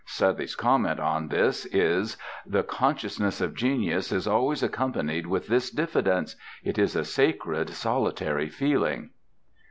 Southey's 0.07 0.55
comment 0.55 0.99
on 0.99 1.27
this 1.27 1.63
is 1.67 2.17
"The 2.47 2.63
consciousness 2.63 3.39
of 3.39 3.53
genius 3.53 4.11
is 4.11 4.25
always 4.27 4.63
accompanied 4.63 5.27
with 5.27 5.45
this 5.45 5.69
diffidence; 5.69 6.35
it 6.63 6.79
is 6.79 6.95
a 6.95 7.05
sacred, 7.05 7.69
solitary 7.69 8.49
feeling." 8.49 9.11